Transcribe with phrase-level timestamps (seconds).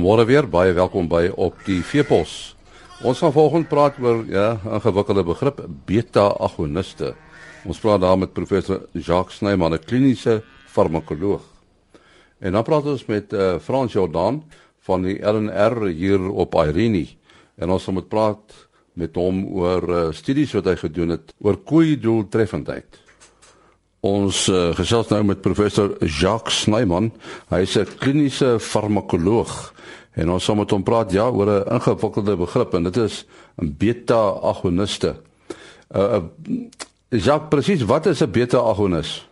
[0.00, 2.54] Goeiemôre weer, baie welkom by op die Veepos.
[3.04, 7.14] Ons gaan volgende praat oor ja, 'n ingewikkelde begrip, beta-agoniste.
[7.66, 11.42] Ons praat daar met professor Jacques Snyman, 'n kliniese farmakoloog.
[12.40, 14.42] En dan praat ons met uh, Frans Jordan
[14.80, 17.06] van die LNR hier op Irene.
[17.58, 21.56] En ons gaan met praat met hom oor uh, studies wat hy gedoen het oor
[21.56, 23.00] koeidoeltreffendheid.
[24.00, 27.12] Ons uh, gesels nou met professor Jacques Snyman.
[27.50, 29.74] Hy is 'n kliniese farmakoloog
[30.14, 35.14] en ons gaan met hom praat ja oor 'n ingewikkelde begrip en dit is beta-agoniste.
[35.96, 36.22] Uh, uh
[37.08, 39.28] Jacques, presies wat is 'n beta-agonis?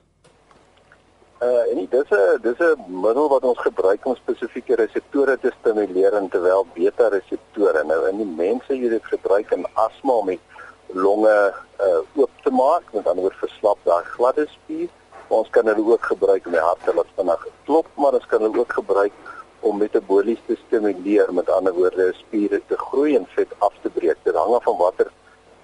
[1.40, 6.12] Uh en dis 'n dis 'n middel wat ons gebruik om spesifieke reseptore te stimuleer
[6.12, 10.40] en terwyl beta-reseptore nou in die mense hier dit gebruik in asma om die
[10.86, 14.88] longe uh oop te maak, met ander woorde verslap daai gladde spier.
[15.28, 18.40] Ons kan hulle ook gebruik om die hart te laat vinnig klop, maar ons kan
[18.40, 19.12] hulle ook gebruik
[19.60, 24.18] om metabolies te stimuleer, met ander woorde spiere te groei en vet af te breek.
[24.22, 25.10] Dit hang af van watter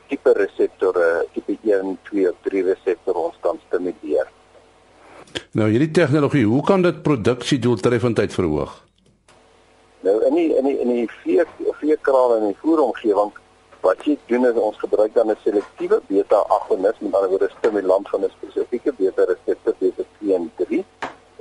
[0.09, 4.29] tipe reseptore, tipe 1, 2 of 3 reseptor ons kan stimuleer.
[5.55, 8.75] Nou hierdie tegnologie, hoe kan dit produksiedoeltreffendheid verhoog?
[10.05, 11.09] Nou in die in die in die
[11.81, 13.33] vier krale in die voeromgewing
[13.85, 18.25] wat jy doen is ons gebruik dan 'n selektiewe beta-agonis, met ander woorde stimulant van
[18.25, 20.85] 'n spesifieke beta-reseptor, beta-2 en 3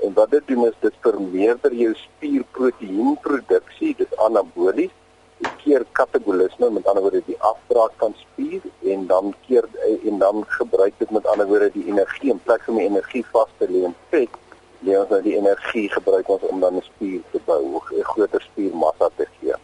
[0.04, 4.92] En wat dit doen is dit vermeerder jou spierproteïenproduksie, dit anabolies,
[5.38, 8.62] dit keer katabolisme, met ander woorde die afbraak van spier
[8.94, 9.68] en dan keer
[10.04, 13.56] en dan gebruik dit met ander woorde die energie in plek van die energie vas
[13.58, 14.36] te lê in vet,
[14.84, 18.42] lê ons nou die energie gebruik ons om dan 'n spier te bou, 'n groter
[18.42, 19.56] spiermassa te gee.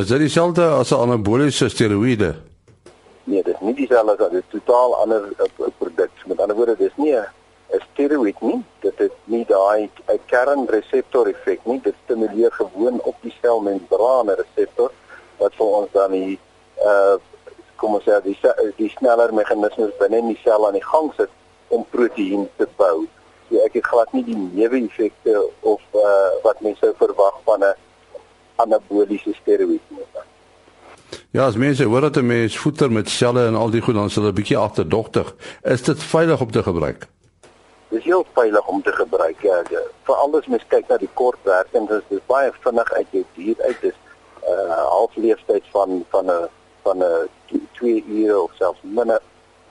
[0.00, 2.34] Is dit dieselfde as 'n anaboliese steroïde?
[3.24, 6.10] Nee, dit is nie dieselfde dit totaal ander uh, produk.
[6.26, 7.26] Met ander woorde, dis nie 'n
[7.72, 8.64] 'n steroïd nie.
[8.80, 11.80] Dit het nie daai 'n kernreseptor effek nie.
[11.82, 14.90] Dit stimuleer gewoon op die selmembrane reseptor
[15.38, 16.38] wat vir ons dan die
[16.84, 17.16] uh
[17.76, 18.38] kom ons sê die
[18.76, 21.30] die sneller meganismes binne in die sel aan die gang sit
[21.68, 23.06] om proteïen te bou.
[23.48, 27.74] So ek het glad nie die neeweffekte of uh wat mense sou verwag van 'n
[28.56, 30.00] anaboliese steroïd nie.
[31.30, 34.10] Ja, as mense hoor dat 'n mens voeter met selle en al die goed dan
[34.10, 35.34] sal hulle bietjie agterdogtig.
[35.62, 37.06] Is dit veilig om te gebruik?
[37.90, 39.42] Dis heel veilig om te gebruik.
[39.42, 39.62] Ja,
[40.08, 43.80] veral as mens kyk na die kortwerkings, is dit baie vinnig uit jou dier uit.
[43.80, 43.98] Dis
[44.40, 46.48] 'n uh, halfleeftyd van van 'n
[46.82, 47.28] van 'n
[47.72, 49.20] 2 ure of selfs minder.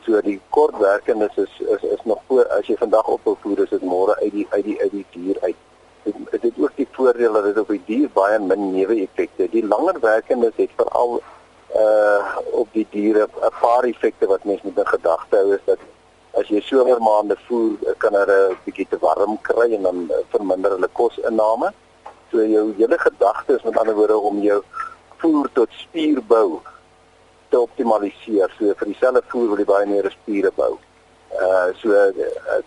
[0.06, 3.82] So die kortwerkings is is is nog voor as jy vandag ophou voer, is dit
[3.82, 5.56] môre uit die uit die uit die dier uit.
[6.04, 9.50] Dit dit het ook die voordeel dat dit op die dier baie min neeweffekte.
[9.50, 11.22] Die langer werkendes het veral
[11.76, 15.78] uh op die diere 'n paar effekte wat mens moet in gedagte hou is dat
[16.40, 20.72] as jy somermaande voer, kan hulle 'n bietjie te warm kry en dan eh, verminder
[20.72, 21.72] hulle kosinname.
[22.32, 24.62] So jou hele gedagte is met ander woorde om jou
[25.22, 26.62] voer tot spierbou
[27.50, 28.50] te optimaliseer.
[28.58, 30.78] So vir dieselfde voer wil jy baie meer spiere bou.
[31.40, 32.12] Uh so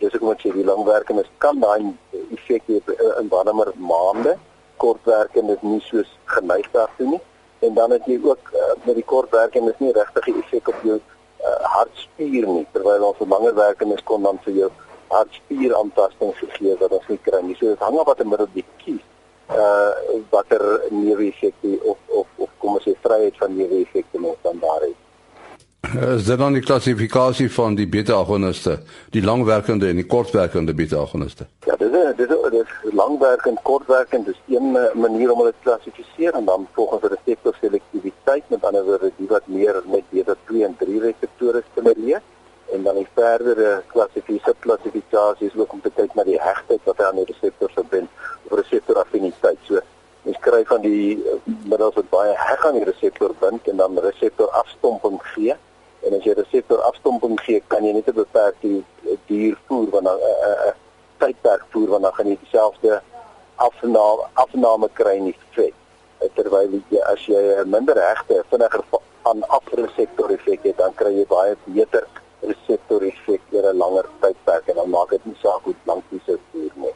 [0.01, 1.95] dis ek moet sê die langwerking is kan daai
[2.37, 2.81] effek hê
[3.21, 4.37] in warmer maande.
[4.83, 6.03] Kortwerking is nie so
[6.35, 7.23] geneig daartoe nie.
[7.63, 10.81] En dan het jy ook uh, met die kortwerking is nie regtig 'n effek op
[10.83, 11.01] jou
[11.43, 14.71] uh, hartspier nie terwyl ons langer werkendes kon dan vir jou
[15.13, 17.57] hartspier aantasting gegee wat ons nie kry nie.
[17.61, 19.05] So dit hang af watter middel jy kies.
[19.53, 24.87] Uh watter neeweffekte of of of kom ons sê vryheid van neeweffekte ons dan daar
[24.87, 24.99] het.
[25.93, 28.79] Is dit dan die klassifikasie van die beta-agoniste,
[29.13, 31.45] die langwerkende en die kortwerkende beta-agoniste?
[31.69, 36.39] Ja, dis is dis is langwerkend, kortwerkend, dis een uh, manier om hulle te klassifiseer
[36.39, 41.01] en dan volgens reseptor selektiwiteit, met ander woorde, die wat meer met beta-2 en 3
[41.01, 42.23] reseptore stimuleer
[42.73, 47.03] en dan die verdere klassifikasie klassifikasie is ook om te kyk na die hegtheid wat
[47.03, 48.09] hy aan die reseptor verbind
[48.49, 49.61] of reseptor affiniteit.
[49.69, 49.85] So
[50.25, 51.37] mens kry van die uh,
[51.69, 55.59] middels wat baie heg aan die reseptor bind en dan reseptor afstomping gee
[56.13, 58.83] En as jy reseptor afstomping gee, kan jy net 'n beperkte
[59.29, 60.75] dier voer want 'n uh, uh, uh,
[61.25, 63.01] tydperk voer want dan gaan jy dieselfde
[63.57, 65.73] afname afname kry in die vet.
[66.35, 68.85] Terwyl jy as jy minder regte vinniger
[69.23, 72.05] aan afreseptor effek het, dan kry jy baie beter
[72.43, 76.21] reseptor effek oor 'n langer tydperk en dan maak dit nie saak hoe lank jy
[76.27, 76.95] sou voer nie.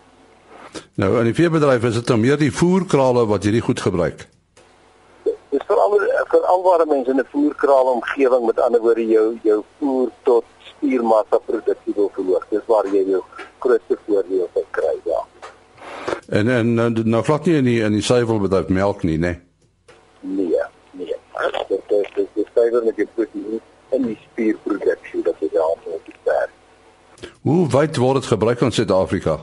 [0.95, 4.29] Nou, in die veebedryf is dit dan meer die voerkrale wat hierdie goed gebruik
[5.57, 5.97] dis veral
[6.33, 11.39] veral waar mense in 'n voerkraal omgewing met ander woorde jou jou voer tot spiermassa
[11.39, 12.47] produksie wil verhoog.
[12.49, 13.23] Dis waar jy jou
[13.59, 15.21] grootste voordeel van kry, ja.
[16.29, 16.75] En en
[17.11, 19.41] nou glad nie in die in die suiwel met daai melk nie, né?
[20.21, 21.17] Nee, nee.
[21.69, 25.77] Dit is dit is suiwer met die proteïen en die spierproduksie dat jy daar
[26.25, 26.49] ver.
[27.43, 29.39] Hoe wyd word dit gebruik in Suid-Afrika?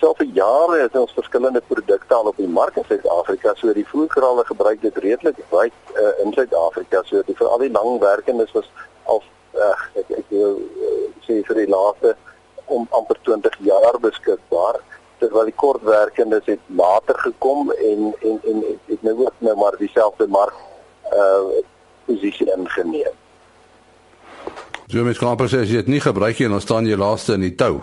[0.00, 3.52] Al vir jaar het ons verskillende produkte al op die mark in Suid-Afrika.
[3.56, 7.02] So die voerkrale gebruik dit redelik wyd uh, in Suid-Afrika.
[7.04, 8.70] So die vir al die langwerkendes was
[9.04, 9.22] al
[9.58, 10.94] uh, ek ek wil uh,
[11.26, 12.14] sê vir die laaste
[12.70, 14.80] om amper 20 jaar beskikbaar
[15.20, 20.26] terwyl die kortwerkendes het later gekom en en en het nou ook nou maar dieselfde
[20.26, 20.56] mark
[21.12, 21.60] uh
[22.06, 23.14] posisie ingeneem.
[24.90, 27.44] So mens kan presies as jy dit nie gebruik nie dan staan jy laaste in
[27.44, 27.82] die tou.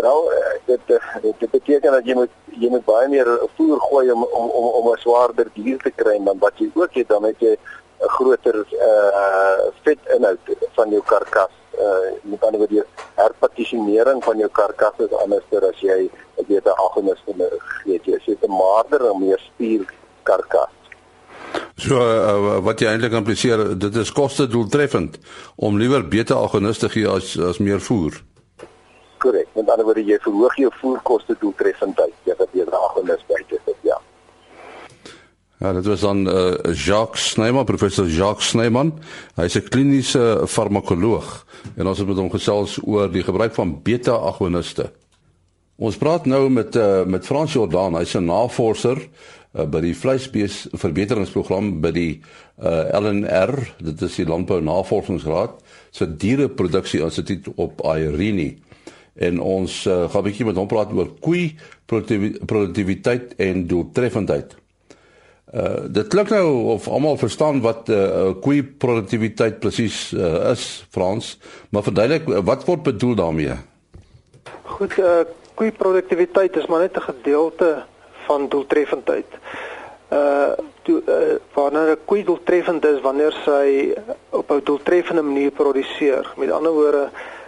[0.00, 0.18] Nou
[0.70, 2.32] dit dit, dit beteken dat jy moet
[2.62, 6.16] jy moet baie meer voer gooi om om om om 'n swaarder dier te kry
[6.24, 7.54] dan wat jy ook het dan het jy
[8.00, 8.56] 'n groter
[8.88, 10.44] uh vetinhoud
[10.76, 11.54] van jou karkas.
[11.78, 17.32] Uh met ander woorde herpartisionering van jou karkas is anderster as jy 'n beter agoniste
[17.82, 18.00] gee.
[18.04, 19.84] Jy sê 'n maarder en meer spier
[20.22, 20.74] karkas.
[21.76, 25.18] So uh, wat jy eintlik impliseer, dit is koste doeltreffend
[25.56, 28.20] om liewer beter agoniste te gee as as meer voer.
[29.20, 29.48] Korrek.
[29.54, 33.98] Met ander woorde jy verhoog jou voerkoste doeltreffendheid jy het beter agoniste by dit, ja.
[35.60, 38.94] Ja, dit was dan uh, Jacques Snyman, professor Jacques Snyman.
[39.36, 41.44] Hy is 'n kliniese farmakoloog
[41.76, 44.88] en ons het met hom gesels oor die gebruik van beta agoniste.
[45.76, 50.66] Ons praat nou met uh, met Frans Jordan, hy's 'n navorser uh, by die vleisbees
[50.72, 52.22] verbeteringsprogram by die
[52.60, 58.56] uh, LNR, dit is die Landbou Navorsingsraad se diereproduksie instituut op Irene.
[59.20, 61.56] En ons uh, gaan 'n bietjie met hom praat oor koei
[61.86, 64.56] produktiwiteit en doeltreffendheid.
[65.50, 70.86] Uh dit klink nou of almal verstaan wat 'n uh, koei produktiwiteit presies uh, is,
[70.90, 71.38] Frans,
[71.70, 73.56] maar verduidelik wat word bedoel daarmee?
[74.62, 77.82] Goed, uh koei produktiwiteit is maar net 'n gedeelte
[78.26, 79.28] van doeltreffendheid.
[80.12, 83.92] Uh toe uh, wanneer 'n koei doeltreffend is wanneer sy
[84.30, 86.32] op 'n doeltreffende manier produseer.
[86.36, 87.39] Met ander woorde, uh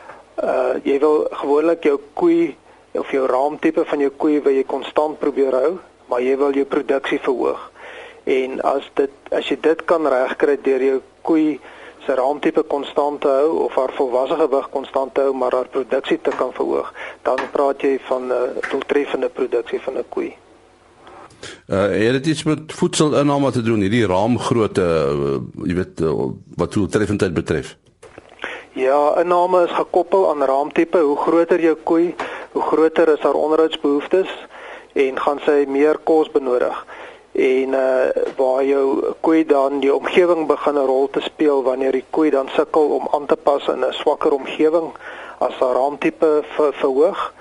[0.84, 2.54] jy wil gewoonlik jou koei
[2.92, 5.76] of jou raamtipe van jou koei wil jy konstant probeer hou,
[6.10, 7.70] maar jy wil jou produksie verhoog.
[8.24, 11.60] En as dit as jy dit kan regkry deur jou koei
[12.06, 16.18] se raamtipe konstant te hou of haar volwasse gewig konstant te hou maar haar produksie
[16.20, 16.92] te kan verhoog,
[17.26, 20.32] dan praat jy van 'n uh, doeltreffende produksie van 'n koei.
[21.66, 26.74] Uh het dit iets met voedselinname te doen, hierdie raamgrootte, uh, jy weet uh, wat
[26.74, 27.76] hoe treffendheid betref?
[28.74, 30.98] Ja, inname is gekoppel aan raamtipe.
[30.98, 32.14] Hoe groter jou koei,
[32.52, 34.30] hoe groter is haar onderhoudsbehoeftes
[34.92, 36.78] en gaan sy meer kos benodig.
[37.36, 42.04] En uh waar jou koei dan die omgewing begin 'n rol te speel wanneer die
[42.10, 44.88] koei dan sukkel om aan te pas in 'n swakker omgewing
[45.38, 47.32] as haar raamtipe ver, verhoog.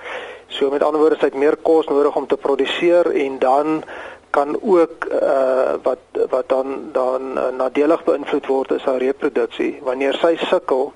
[0.48, 3.84] So met ander woorde, sy het meer kos nodig om te produseer en dan
[4.32, 9.80] kan ook uh wat wat dan dan uh, nadelig beïnvloed word is haar reproduksie.
[9.84, 10.94] Wanneer sy sukkel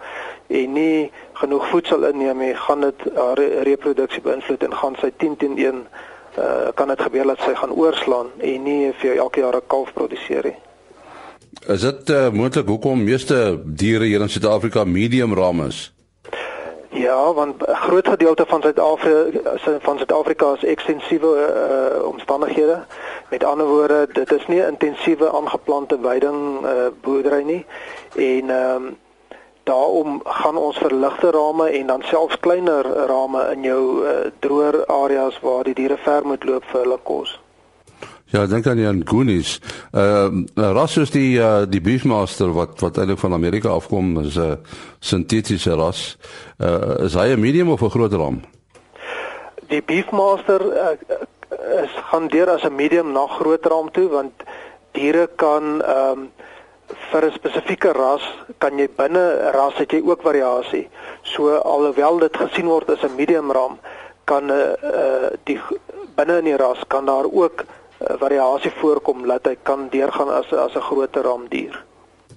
[0.47, 3.39] en nie genoeg voedsel inneem nie, gaan dit haar
[3.69, 5.81] reproduksie beïnvloed en gaan sy 10 teen 1
[6.37, 9.93] uh kan dit gebeur dat sy gaan oorslaan en nie vir elke jaar 'n kalf
[9.93, 10.59] produseer nie.
[11.67, 15.94] Is dit uh, moontlik hoekom meeste diere hier in Suid-Afrika medium ram is?
[16.95, 19.19] Ja, want 'n groot gedeelte van Suid-Afrika
[19.79, 22.83] van Suid-Afrika is ekstensiewe uh, omstandighede.
[23.29, 26.71] Met ander woorde, dit is nie intensiewe aangeplante weiding uh,
[27.01, 27.65] boerdery nie.
[28.15, 28.97] En ehm um,
[29.63, 34.85] daarom gaan ons vir ligte rame en dan selfs kleiner rame in jou uh, droër
[34.85, 37.39] areas waar die diere ver moet loop vir hulle kos.
[38.35, 39.61] Ja, dink aan Jan Goonies.
[39.95, 44.35] Ehm uh, ras is die uh, die beefmaster wat wat eintlik van Amerika afkom, is
[44.35, 44.57] 'n uh,
[44.99, 46.17] sintetiese ras.
[46.59, 48.41] Uh, is hy 'n medium of 'n groot ram?
[49.71, 50.97] Die beefmaster uh,
[51.83, 54.33] is gaan deur as 'n medium na groot ram toe want
[54.91, 56.31] diere kan ehm um,
[57.11, 58.25] vir 'n spesifieke ras
[58.57, 60.89] kan jy binne ras het jy ook variasie.
[61.21, 63.79] So alhoewel dit gesien word as 'n medium ram,
[64.25, 65.59] kan 'n uh, die
[66.15, 67.63] binne in die ras kan daar ook
[67.99, 71.83] variasie voorkom dat hy kan deurgaan as as 'n groter ramdier.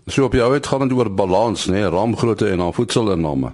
[0.07, 3.53] So op jou het gaan dit oor balans, nê, nee, ramgrootte en dan voedselinname.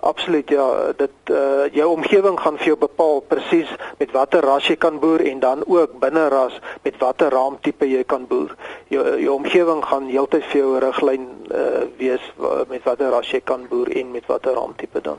[0.00, 4.76] Absoluut ja, dit uh jou omgewing gaan vir jou bepaal presies met watter ras jy
[4.76, 8.54] kan boer en dan ook binne ras met watter raamtipe jy kan boer.
[8.88, 12.32] Jou jou omgewing gaan heeltyd vir jou riglyn uh wees
[12.68, 15.18] met watter ras jy kan boer en met watter raamtipe dan.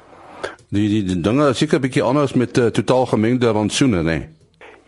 [0.69, 4.03] Die die, die dinge is seker 'n bietjie anders met uh, totaal gemengde rantsoene, nê.
[4.03, 4.38] Nee.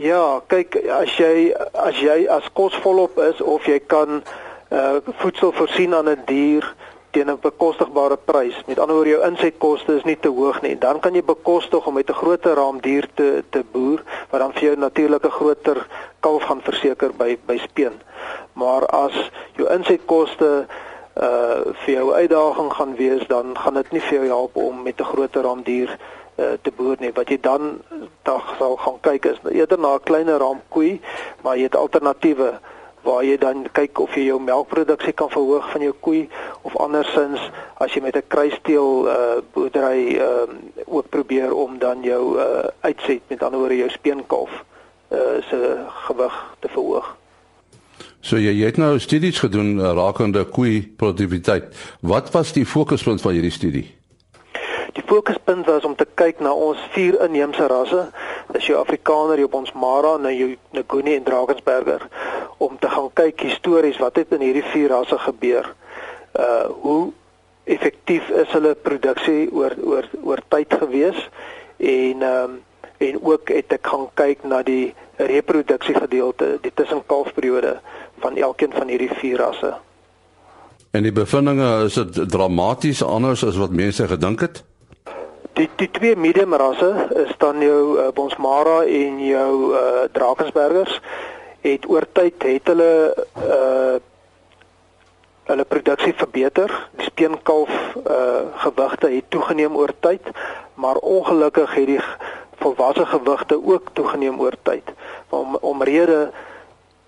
[0.02, 4.24] Ja, kyk as jy as jy as kos volop is of jy kan
[4.74, 6.66] uh voedsel voorsien aan 'n dier
[7.14, 8.58] teen 'n bekostigbare prys.
[8.66, 10.78] Met ander woorde jou insetkoste is nie te hoog nie.
[10.78, 14.64] Dan kan jy bekostig om met 'n groter raamdier te te boer wat dan vir
[14.64, 15.88] jou natuurlik 'n groter
[16.20, 18.02] kalf gaan verseker by by speen.
[18.54, 24.18] Maar as jou insetkoste uh vir jou uitdaging gaan wees, dan gaan dit nie vir
[24.18, 25.98] jou help om met 'n groter raamdier
[26.42, 27.12] uh, te boer nie.
[27.14, 27.82] Wat jy dan
[28.24, 31.02] dan sal gaan kyk is eerder na 'n kleiner raamkoei,
[31.42, 32.60] maar jy het alternatiewe
[33.02, 36.30] waar jy dan kyk of jy jou melkproduksie kan verhoog van jou koei
[36.62, 37.42] of andersins
[37.82, 42.70] as jy met 'n kruisteel uh boerdery ehm uh, ook probeer om dan jou uh
[42.82, 44.52] uitset met ander woorde jou speenkalf
[45.10, 47.18] uh se gewig te verhoog.
[48.22, 51.72] So jy, jy het nou studies gedoen uh, rakende koei produktiwiteit.
[52.06, 53.88] Wat was die fokuspunt van hierdie studie?
[54.94, 58.04] Die fokuspunt was om te kyk na ons vier inheemse rasse,
[58.54, 62.06] dis jou Afrikaner, jou Bonsmara, nou jou Nguni en Drakensberger
[62.62, 65.72] om te gaan kyk histories wat het in hierdie vier rasse gebeur.
[66.38, 67.02] Uh hoe
[67.66, 71.18] effektief is hulle produksie oor oor oor tyd gewees
[71.78, 72.60] en ehm um,
[73.02, 77.80] en ook het ek gaan kyk na die reproduksie gedeelte, die tussenkalfperiode
[78.22, 79.74] van elkeen van hierdie vier rasse.
[80.92, 84.64] En die bevindinge is dit dramaties anders as wat mense gedink het?
[85.56, 86.90] Die die twee medium rasse
[87.26, 91.00] is dan jou uh, Bonsmara en jou uh, Drakensbergers
[91.62, 92.94] het oor tyd het hulle
[93.40, 94.00] uh
[95.52, 96.72] hulle produksie verbeter.
[97.00, 97.72] Die speenkalf
[98.04, 100.28] uh gewigte het toegeneem oor tyd,
[100.74, 102.00] maar ongelukkig het die
[102.62, 104.94] volwasse gewigte ook toegeneem oor tyd.
[105.30, 106.32] Om omrede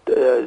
[0.05, 0.43] uh,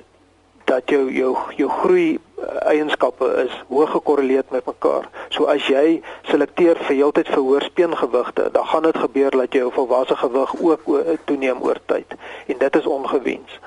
[0.67, 2.19] dat jou jou jou groei
[2.67, 5.09] eienskappe is hoog gekorreleer met mekaar.
[5.29, 9.71] So as jy selekteer vir heeltyd vir hoër speengewigte, dan gaan dit gebeur dat jou
[9.73, 10.91] volwasse gewig ook
[11.25, 13.61] toeneem oor tyd en dit is ongewens.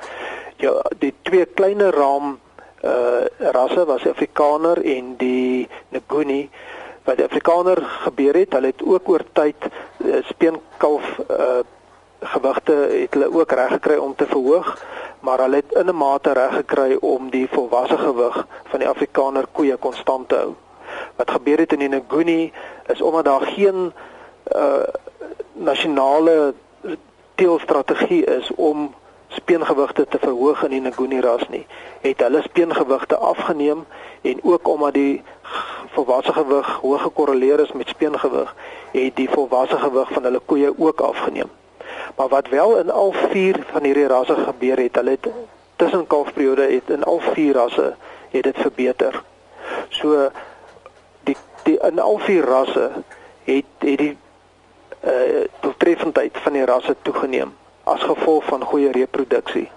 [0.60, 2.38] Ja, die twee kleiner raam
[2.84, 6.50] uh rasse was Afrikaner en die Nguni
[7.04, 11.64] wat die Afrikaner gebeur het, hulle het ook oor tyd uh, speenkalf uh
[12.20, 14.78] gewigte het hulle ook reg gekry om te verhoog
[15.20, 19.46] maar hulle het in 'n mate reg gekry om die volwasse gewig van die Afrikaner
[19.52, 20.54] koeie konstant te hou.
[21.16, 22.54] Wat gebeur het in die Nguni
[22.88, 23.94] is omdat daar geen
[24.56, 24.84] uh
[25.54, 26.54] nasionale
[27.36, 28.94] teelstrategie is om
[29.28, 31.68] speengewigte te verhoog in die Nguni ras nie,
[32.02, 33.86] het hulle speengewigte afgeneem
[34.22, 35.24] en ook omdat die
[35.88, 38.56] volwasse gewig hoog gekorreleer is met speengewig,
[38.92, 41.59] het die volwasse gewig van hulle koeie ook afgeneem.
[42.20, 45.28] Maar wat wel in al vier van hierdie rasse gebeur het, hulle het
[45.76, 47.96] tussen kalfperiode het in al vier rasse
[48.30, 49.24] het dit verbeter.
[49.90, 50.28] So
[51.24, 52.90] die die in al vier rasse
[53.44, 54.18] het het die
[55.04, 59.70] uh doeltreffendheid van die rasse toegeneem as gevolg van goeie reproduksie.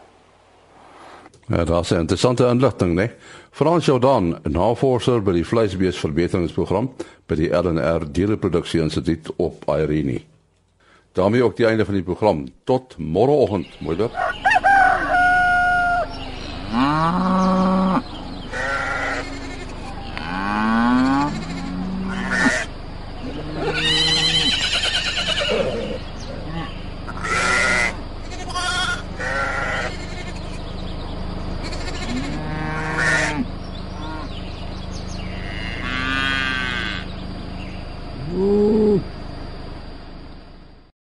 [1.47, 3.11] Ja, is 'n interessante inligting, né?
[3.51, 6.91] Frans Jordan, navorser by die vleisbeesverbeteringsprogram
[7.27, 10.32] by die LNR Diereproduksie Instituut op Irene
[11.13, 12.47] daarmee ook die einde van die program.
[12.65, 14.11] Tot môreoggend, moeder.